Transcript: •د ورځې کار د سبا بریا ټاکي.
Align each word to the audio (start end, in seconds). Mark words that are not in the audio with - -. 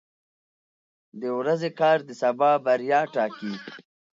•د 1.21 1.23
ورځې 1.39 1.69
کار 1.79 1.97
د 2.07 2.09
سبا 2.21 2.51
بریا 2.65 3.01
ټاکي. 3.13 3.53